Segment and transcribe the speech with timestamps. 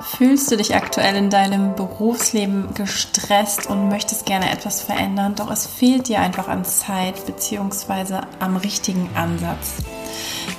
[0.00, 5.66] Fühlst du dich aktuell in deinem Berufsleben gestresst und möchtest gerne etwas verändern, doch es
[5.66, 8.20] fehlt dir einfach an Zeit bzw.
[8.40, 9.74] am richtigen Ansatz?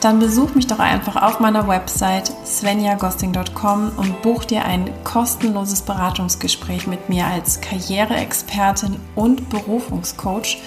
[0.02, 6.88] Dann besuch mich doch einfach auf meiner Website svenjagosting.com und buch dir ein kostenloses Beratungsgespräch
[6.88, 10.62] mit mir als Karriereexpertin und Berufungscoach,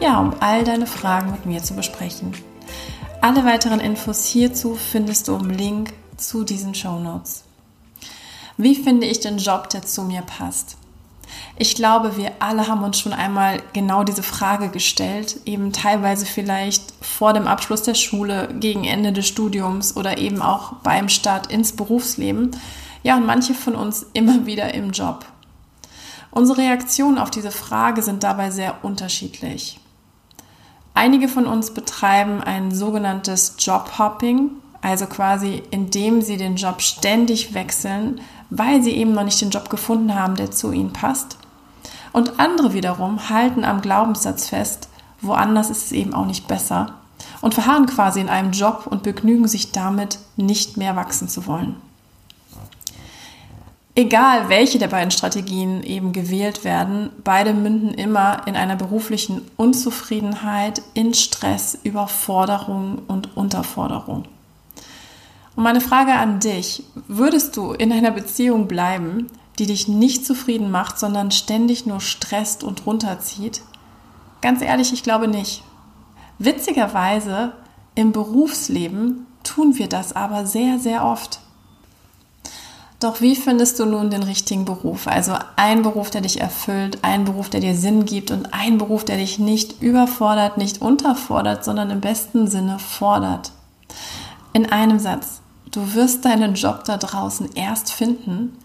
[0.00, 2.32] ja, um all deine Fragen mit mir zu besprechen.
[3.20, 7.44] Alle weiteren Infos hierzu findest du im Link zu diesen Show Notes.
[8.62, 10.76] Wie finde ich den Job, der zu mir passt?
[11.56, 16.92] Ich glaube, wir alle haben uns schon einmal genau diese Frage gestellt, eben teilweise vielleicht
[17.00, 21.72] vor dem Abschluss der Schule, gegen Ende des Studiums oder eben auch beim Start ins
[21.72, 22.50] Berufsleben.
[23.02, 25.24] Ja, und manche von uns immer wieder im Job.
[26.30, 29.80] Unsere Reaktionen auf diese Frage sind dabei sehr unterschiedlich.
[30.92, 34.50] Einige von uns betreiben ein sogenanntes Jobhopping,
[34.82, 38.20] also quasi indem sie den Job ständig wechseln,
[38.50, 41.38] weil sie eben noch nicht den Job gefunden haben, der zu ihnen passt.
[42.12, 44.88] Und andere wiederum halten am Glaubenssatz fest,
[45.20, 46.94] woanders ist es eben auch nicht besser
[47.40, 51.76] und verharren quasi in einem Job und begnügen sich damit, nicht mehr wachsen zu wollen.
[53.96, 60.80] Egal, welche der beiden Strategien eben gewählt werden, beide münden immer in einer beruflichen Unzufriedenheit,
[60.94, 64.24] in Stress, Überforderung und Unterforderung.
[65.60, 69.26] Und meine Frage an dich, würdest du in einer Beziehung bleiben,
[69.58, 73.60] die dich nicht zufrieden macht, sondern ständig nur stresst und runterzieht?
[74.40, 75.62] Ganz ehrlich, ich glaube nicht.
[76.38, 77.52] Witzigerweise
[77.94, 81.40] im Berufsleben tun wir das aber sehr, sehr oft.
[82.98, 85.08] Doch wie findest du nun den richtigen Beruf?
[85.08, 89.04] Also ein Beruf, der dich erfüllt, ein Beruf, der dir Sinn gibt und ein Beruf,
[89.04, 93.52] der dich nicht überfordert, nicht unterfordert, sondern im besten Sinne fordert.
[94.54, 95.42] In einem Satz.
[95.70, 98.56] Du wirst deinen Job da draußen erst finden,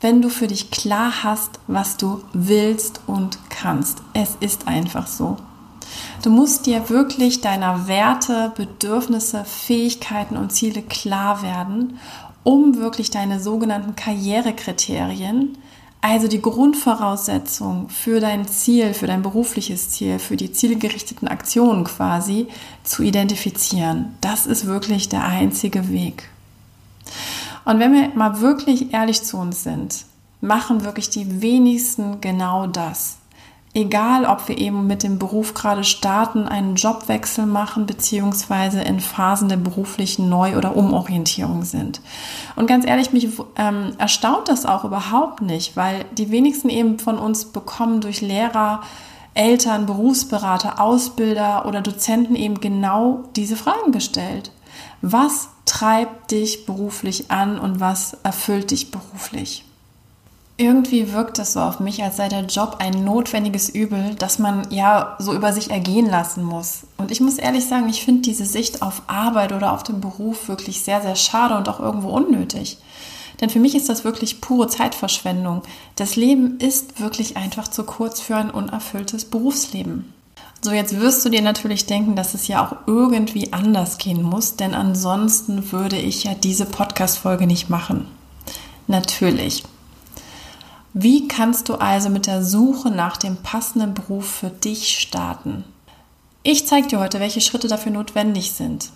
[0.00, 4.02] wenn du für dich klar hast, was du willst und kannst.
[4.12, 5.36] Es ist einfach so.
[6.22, 11.98] Du musst dir wirklich deiner Werte, Bedürfnisse, Fähigkeiten und Ziele klar werden,
[12.44, 15.58] um wirklich deine sogenannten Karrierekriterien,
[16.02, 22.46] also die Grundvoraussetzung für dein Ziel, für dein berufliches Ziel, für die zielgerichteten Aktionen quasi
[22.84, 24.14] zu identifizieren.
[24.20, 26.28] Das ist wirklich der einzige Weg.
[27.64, 30.04] Und wenn wir mal wirklich ehrlich zu uns sind,
[30.40, 33.18] machen wirklich die wenigsten genau das.
[33.76, 39.48] Egal, ob wir eben mit dem Beruf gerade starten, einen Jobwechsel machen, beziehungsweise in Phasen
[39.48, 42.00] der beruflichen Neu- oder Umorientierung sind.
[42.54, 47.18] Und ganz ehrlich, mich ähm, erstaunt das auch überhaupt nicht, weil die wenigsten eben von
[47.18, 48.82] uns bekommen durch Lehrer,
[49.34, 54.52] Eltern, Berufsberater, Ausbilder oder Dozenten eben genau diese Fragen gestellt.
[55.02, 59.64] Was treibt dich beruflich an und was erfüllt dich beruflich?
[60.56, 64.70] Irgendwie wirkt das so auf mich, als sei der Job ein notwendiges Übel, das man
[64.70, 66.86] ja so über sich ergehen lassen muss.
[66.96, 70.46] Und ich muss ehrlich sagen, ich finde diese Sicht auf Arbeit oder auf den Beruf
[70.46, 72.78] wirklich sehr, sehr schade und auch irgendwo unnötig.
[73.40, 75.62] Denn für mich ist das wirklich pure Zeitverschwendung.
[75.96, 80.14] Das Leben ist wirklich einfach zu kurz für ein unerfülltes Berufsleben.
[80.64, 84.56] So, jetzt wirst du dir natürlich denken, dass es ja auch irgendwie anders gehen muss,
[84.56, 88.08] denn ansonsten würde ich ja diese Podcast-Folge nicht machen.
[88.86, 89.62] Natürlich.
[90.94, 95.64] Wie kannst du also mit der Suche nach dem passenden Beruf für dich starten?
[96.42, 98.88] Ich zeige dir heute, welche Schritte dafür notwendig sind.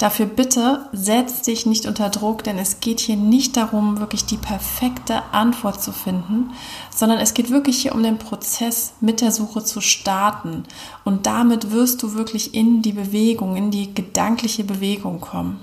[0.00, 4.38] Dafür bitte setz dich nicht unter Druck, denn es geht hier nicht darum, wirklich die
[4.38, 6.52] perfekte Antwort zu finden,
[6.88, 10.64] sondern es geht wirklich hier um den Prozess mit der Suche zu starten.
[11.04, 15.60] Und damit wirst du wirklich in die Bewegung, in die gedankliche Bewegung kommen.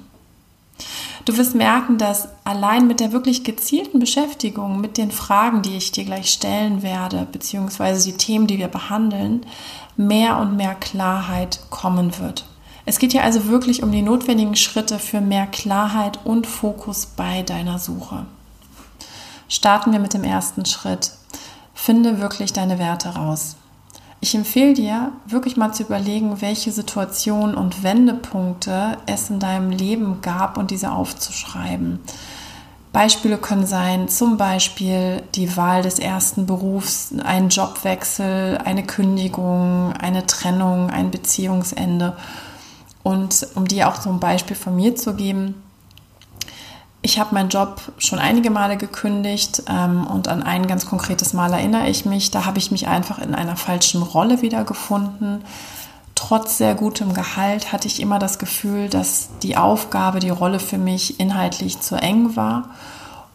[1.25, 5.91] Du wirst merken, dass allein mit der wirklich gezielten Beschäftigung mit den Fragen, die ich
[5.91, 9.47] dir gleich stellen werde, beziehungsweise die Themen, die wir behandeln,
[9.95, 12.45] mehr und mehr Klarheit kommen wird.
[12.89, 17.41] Es geht hier also wirklich um die notwendigen Schritte für mehr Klarheit und Fokus bei
[17.41, 18.25] deiner Suche.
[19.49, 21.11] Starten wir mit dem ersten Schritt.
[21.73, 23.57] Finde wirklich deine Werte raus.
[24.21, 30.21] Ich empfehle dir, wirklich mal zu überlegen, welche Situationen und Wendepunkte es in deinem Leben
[30.21, 31.99] gab und diese aufzuschreiben.
[32.93, 40.25] Beispiele können sein, zum Beispiel die Wahl des ersten Berufs, ein Jobwechsel, eine Kündigung, eine
[40.25, 42.15] Trennung, ein Beziehungsende
[43.07, 45.55] und um dir auch so ein Beispiel von mir zu geben,
[47.01, 51.53] ich habe meinen Job schon einige Male gekündigt ähm, und an ein ganz konkretes Mal
[51.53, 52.31] erinnere ich mich.
[52.31, 55.45] Da habe ich mich einfach in einer falschen Rolle wiedergefunden.
[56.15, 60.77] Trotz sehr gutem Gehalt hatte ich immer das Gefühl, dass die Aufgabe, die Rolle für
[60.77, 62.71] mich inhaltlich zu eng war.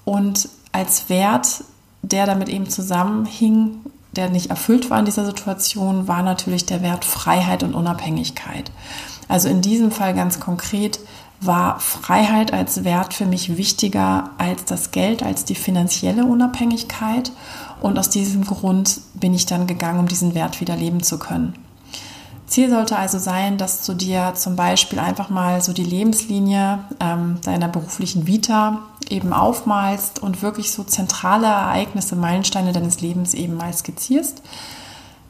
[0.05, 1.65] Und als Wert,
[2.03, 3.81] der damit eben zusammenhing,
[4.17, 8.71] der nicht erfüllt war in dieser Situation, war natürlich der Wert Freiheit und Unabhängigkeit.
[9.29, 11.01] Also in diesem Fall ganz konkret
[11.41, 17.33] war Freiheit als Wert für mich wichtiger als das Geld, als die finanzielle Unabhängigkeit.
[17.81, 21.55] Und aus diesem Grund bin ich dann gegangen, um diesen Wert wieder leben zu können.
[22.47, 27.41] Ziel sollte also sein, dass du dir zum Beispiel einfach mal so die Lebenslinie ähm,
[27.43, 33.73] deiner beruflichen Vita eben aufmalst und wirklich so zentrale Ereignisse, Meilensteine deines Lebens eben mal
[33.73, 34.43] skizzierst.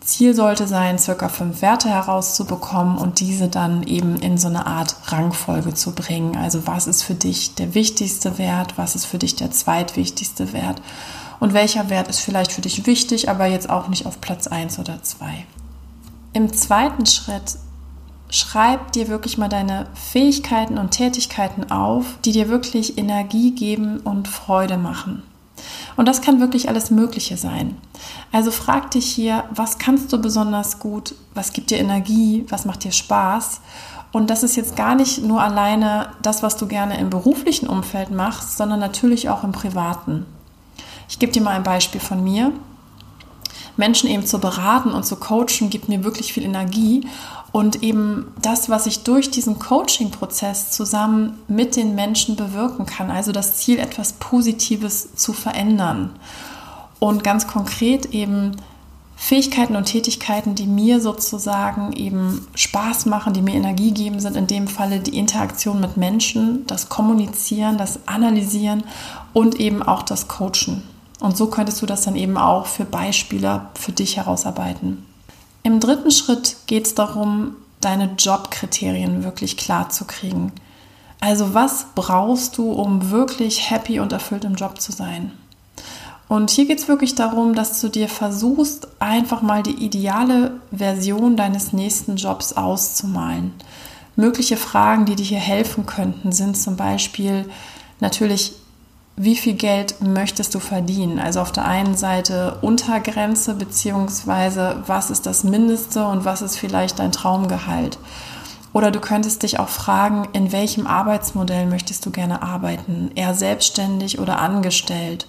[0.05, 4.97] Ziel sollte sein, circa fünf Werte herauszubekommen und diese dann eben in so eine Art
[5.07, 6.37] Rangfolge zu bringen.
[6.37, 10.83] Also was ist für dich der wichtigste Wert, was ist für dich der zweitwichtigste Wert
[11.41, 14.79] und welcher Wert ist vielleicht für dich wichtig, aber jetzt auch nicht auf Platz 1
[14.79, 15.47] oder 2.
[16.35, 17.59] Im zweiten Schritt
[18.31, 24.29] schreib dir wirklich mal deine Fähigkeiten und Tätigkeiten auf, die dir wirklich Energie geben und
[24.29, 25.23] Freude machen.
[25.97, 27.77] Und das kann wirklich alles Mögliche sein.
[28.31, 32.85] Also frag dich hier, was kannst du besonders gut, was gibt dir Energie, was macht
[32.85, 33.61] dir Spaß.
[34.13, 38.11] Und das ist jetzt gar nicht nur alleine das, was du gerne im beruflichen Umfeld
[38.11, 40.27] machst, sondern natürlich auch im privaten.
[41.09, 42.53] Ich gebe dir mal ein Beispiel von mir.
[43.77, 47.07] Menschen eben zu beraten und zu coachen, gibt mir wirklich viel Energie.
[47.53, 53.31] Und eben das, was ich durch diesen Coaching-Prozess zusammen mit den Menschen bewirken kann, also
[53.33, 56.11] das Ziel, etwas Positives zu verändern.
[56.99, 58.57] Und ganz konkret eben
[59.17, 64.49] Fähigkeiten und Tätigkeiten, die mir sozusagen eben Spaß machen, die mir Energie geben, sind in
[64.49, 68.83] dem Falle die Interaktion mit Menschen, das Kommunizieren, das Analysieren
[69.33, 70.83] und eben auch das Coachen.
[71.23, 75.07] Und so könntest du das dann eben auch für Beispiele für dich herausarbeiten.
[75.63, 80.51] Im dritten Schritt geht es darum, deine Jobkriterien wirklich klar zu kriegen.
[81.21, 85.31] Also was brauchst du, um wirklich happy und erfüllt im Job zu sein?
[86.27, 91.37] Und hier geht es wirklich darum, dass du dir versuchst, einfach mal die ideale Version
[91.37, 93.53] deines nächsten Jobs auszumalen.
[94.17, 97.49] Mögliche Fragen, die dir hier helfen könnten, sind zum Beispiel
[98.01, 98.55] natürlich,
[99.17, 101.19] wie viel Geld möchtest du verdienen?
[101.19, 106.99] Also auf der einen Seite Untergrenze beziehungsweise was ist das Mindeste und was ist vielleicht
[106.99, 107.99] dein Traumgehalt?
[108.73, 113.11] Oder du könntest dich auch fragen, in welchem Arbeitsmodell möchtest du gerne arbeiten?
[113.15, 115.27] Eher selbstständig oder angestellt?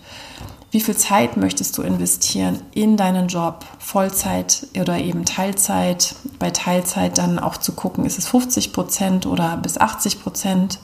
[0.71, 3.65] Wie viel Zeit möchtest du investieren in deinen Job?
[3.79, 6.15] Vollzeit oder eben Teilzeit?
[6.39, 10.79] Bei Teilzeit dann auch zu gucken, ist es 50 Prozent oder bis 80 Prozent?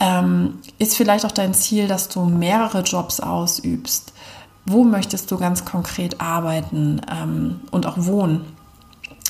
[0.00, 4.12] Ähm, ist vielleicht auch dein Ziel, dass du mehrere Jobs ausübst?
[4.66, 8.44] Wo möchtest du ganz konkret arbeiten ähm, und auch wohnen?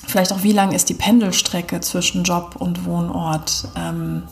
[0.06, 3.68] Vielleicht auch, wie lang ist die Pendelstrecke zwischen Job und Wohnort?
[3.76, 4.22] Ähm,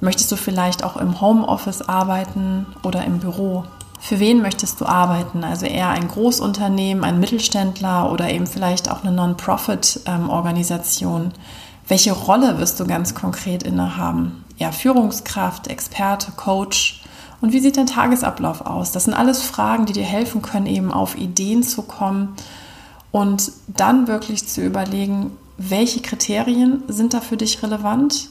[0.00, 3.64] möchtest du vielleicht auch im Homeoffice arbeiten oder im Büro?
[4.00, 5.44] Für wen möchtest du arbeiten?
[5.44, 11.22] Also eher ein Großunternehmen, ein Mittelständler oder eben vielleicht auch eine Non-Profit-Organisation?
[11.22, 11.30] Ähm,
[11.86, 14.41] Welche Rolle wirst du ganz konkret innehaben?
[14.62, 17.02] Ja, Führungskraft, Experte, Coach?
[17.40, 18.92] Und wie sieht dein Tagesablauf aus?
[18.92, 22.36] Das sind alles Fragen, die dir helfen können, eben auf Ideen zu kommen
[23.10, 28.28] und dann wirklich zu überlegen, welche Kriterien sind da für dich relevant?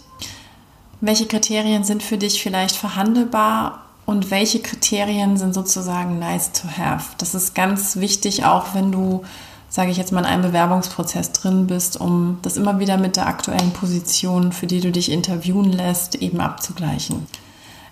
[1.02, 7.16] Welche Kriterien sind für dich vielleicht verhandelbar und welche Kriterien sind sozusagen nice to have?
[7.18, 9.24] Das ist ganz wichtig, auch wenn du
[9.72, 13.28] sage ich jetzt mal, in einem Bewerbungsprozess drin bist, um das immer wieder mit der
[13.28, 17.26] aktuellen Position, für die du dich interviewen lässt, eben abzugleichen.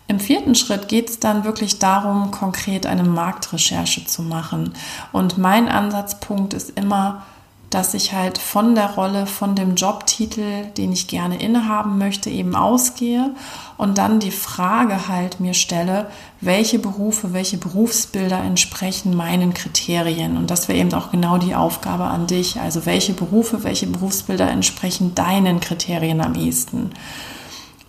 [0.10, 4.74] Im vierten Schritt geht es dann wirklich darum, konkret eine Marktrecherche zu machen.
[5.14, 7.24] Und mein Ansatzpunkt ist immer,
[7.70, 12.56] dass ich halt von der Rolle, von dem Jobtitel, den ich gerne innehaben möchte, eben
[12.56, 13.32] ausgehe
[13.78, 16.08] und dann die Frage halt mir stelle,
[16.42, 20.36] welche Berufe, welche Berufsbilder entsprechen meinen Kriterien.
[20.36, 22.60] Und das wäre eben auch genau die Aufgabe an dich.
[22.60, 26.92] Also welche Berufe, welche Berufsbilder entsprechen deinen Kriterien am ehesten.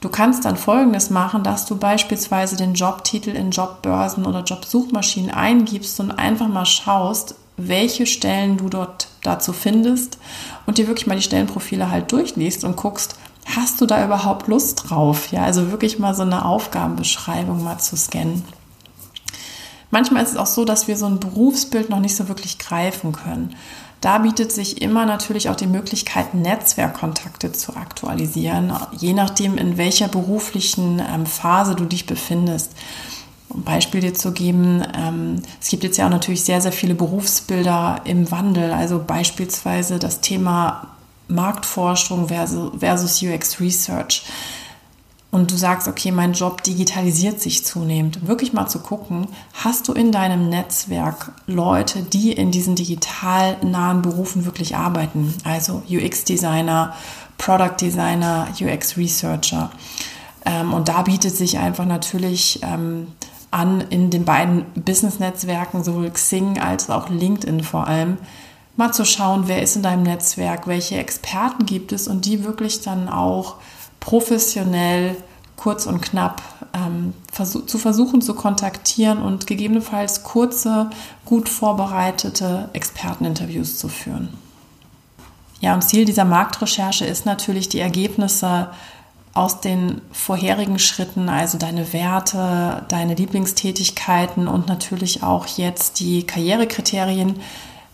[0.01, 6.01] Du kannst dann Folgendes machen, dass du beispielsweise den Jobtitel in Jobbörsen oder Jobsuchmaschinen eingibst
[6.01, 7.35] und einfach mal schaust,
[7.69, 10.19] welche Stellen du dort dazu findest
[10.67, 14.91] und dir wirklich mal die Stellenprofile halt durchliest und guckst, hast du da überhaupt Lust
[14.91, 15.33] drauf?
[15.33, 18.45] Ja, also wirklich mal so eine Aufgabenbeschreibung mal zu scannen.
[19.91, 23.13] Manchmal ist es auch so, dass wir so ein Berufsbild noch nicht so wirklich greifen
[23.13, 23.57] können.
[24.01, 30.09] Da bietet sich immer natürlich auch die Möglichkeit, Netzwerkkontakte zu aktualisieren, je nachdem, in welcher
[30.09, 32.73] beruflichen ähm, Phase du dich befindest.
[33.51, 36.95] Um Beispiel dir zu geben, ähm, es gibt jetzt ja auch natürlich sehr, sehr viele
[36.95, 38.73] Berufsbilder im Wandel.
[38.73, 40.87] Also beispielsweise das Thema
[41.27, 44.25] Marktforschung versus, UX Research.
[45.33, 49.93] und du sagst, okay, mein Job digitalisiert sich zunehmend, wirklich mal zu gucken, hast du
[49.93, 56.95] in deinem Netzwerk Leute, die in diesen digital nahen Berufen wirklich arbeiten, also UX-Designer,
[57.39, 59.71] Product Designer, UX-Researcher.
[60.45, 63.09] Ähm, und da bietet sich einfach natürlich ähm,
[63.51, 68.19] an, in den beiden Business-Netzwerken, sowohl Xing als auch LinkedIn vor allem,
[68.77, 72.81] mal zu schauen, wer ist in deinem Netzwerk, welche Experten gibt es und die wirklich
[72.81, 73.57] dann auch
[73.99, 75.17] professionell,
[75.57, 76.43] kurz und knapp
[76.73, 80.89] ähm, versuch, zu versuchen zu kontaktieren und gegebenenfalls kurze,
[81.27, 84.31] gut vorbereitete Experteninterviews zu führen.
[85.61, 88.69] Ja, und Ziel dieser Marktrecherche ist natürlich, die Ergebnisse
[89.33, 97.37] aus den vorherigen Schritten, also deine Werte, deine Lieblingstätigkeiten und natürlich auch jetzt die Karrierekriterien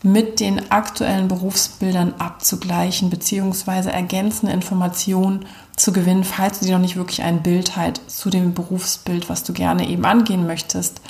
[0.03, 3.91] mit den aktuellen Berufsbildern abzugleichen bzw.
[3.91, 8.55] ergänzende Informationen zu gewinnen, falls du dir noch nicht wirklich ein Bild halt zu dem
[8.55, 11.01] Berufsbild, was du gerne eben angehen möchtest,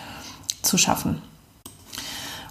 [0.62, 1.23] zu schaffen.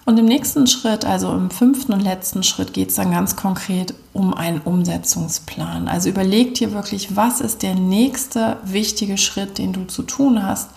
[0.05, 3.95] Und im nächsten Schritt, also im fünften und letzten Schritt, geht es dann ganz konkret
[4.13, 5.87] um einen Umsetzungsplan.
[5.87, 10.69] Also überleg dir wirklich, was ist der nächste wichtige Schritt, den du zu tun hast,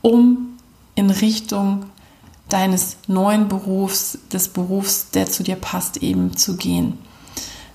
[0.00, 0.58] um
[0.94, 1.86] in Richtung
[2.48, 6.98] deines neuen Berufs, des Berufs, der zu dir passt, eben zu gehen.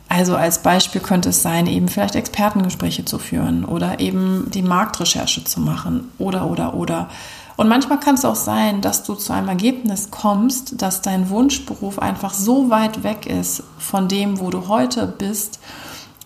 [0.07, 5.43] Also als Beispiel könnte es sein, eben vielleicht Expertengespräche zu führen oder eben die Marktrecherche
[5.43, 7.09] zu machen oder oder oder.
[7.57, 11.97] Und manchmal kann es auch sein, dass du zu einem Ergebnis kommst, dass dein Wunschberuf
[11.97, 15.59] einfach so weit weg ist von dem, wo du heute bist.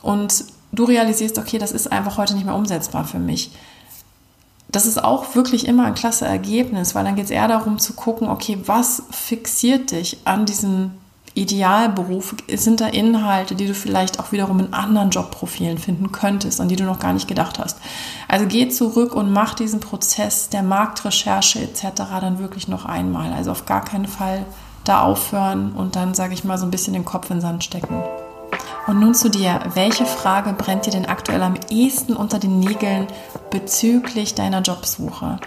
[0.02, 3.52] Und du realisierst, okay, das ist einfach heute nicht mehr umsetzbar für mich.
[4.70, 7.94] Das ist auch wirklich immer ein klasse Ergebnis, weil dann geht es eher darum zu
[7.94, 10.92] gucken, okay, was fixiert dich an diesem
[11.34, 12.36] Idealberuf?
[12.54, 16.76] Sind da Inhalte, die du vielleicht auch wiederum in anderen Jobprofilen finden könntest, an die
[16.76, 17.78] du noch gar nicht gedacht hast?
[18.28, 21.84] Also geh zurück und mach diesen Prozess der Marktrecherche etc.
[22.20, 23.34] dann wirklich noch einmal.
[23.34, 24.46] Also auf gar keinen Fall
[24.84, 27.64] da aufhören und dann, sage ich mal, so ein bisschen den Kopf in den Sand
[27.64, 28.04] stecken.
[28.88, 29.60] Und nun zu dir.
[29.74, 33.08] Welche Frage brennt dir denn aktuell am ehesten unter den Nägeln
[33.50, 35.40] bezüglich deiner Jobsuche?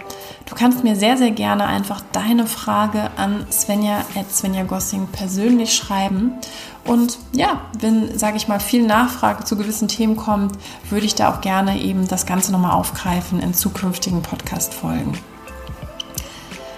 [0.45, 5.73] Du kannst mir sehr, sehr gerne einfach deine Frage an Svenja at Svenja Gossing persönlich
[5.73, 6.33] schreiben.
[6.85, 10.55] Und ja, wenn, sage ich mal, viel Nachfrage zu gewissen Themen kommt,
[10.89, 15.17] würde ich da auch gerne eben das Ganze nochmal aufgreifen in zukünftigen Podcast-Folgen.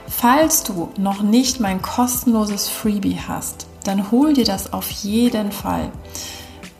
[0.08, 5.92] Falls du noch nicht mein kostenloses Freebie hast, dann hol dir das auf jeden Fall.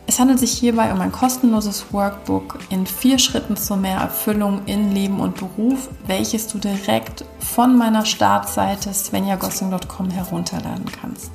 [0.08, 4.94] Es handelt sich hierbei um ein kostenloses Workbook in vier Schritten zu mehr Erfüllung in
[4.94, 11.32] Leben und Beruf, welches du direkt von meiner Startseite svenjagossing.com herunterladen kannst.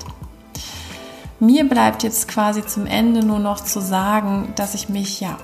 [1.39, 5.37] Mir bleibt jetzt quasi zum Ende nur noch zu sagen, dass ich mich ja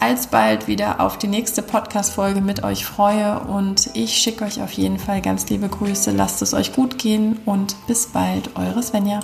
[0.00, 4.98] alsbald wieder auf die nächste Podcast-Folge mit euch freue und ich schicke euch auf jeden
[4.98, 6.12] Fall ganz liebe Grüße.
[6.12, 9.20] Lasst es euch gut gehen und bis bald, eure Svenja.